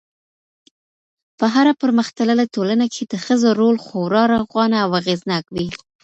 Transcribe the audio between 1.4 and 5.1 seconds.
هره پرمختللې ټولنه کي د ښځو رول خورا روښانه او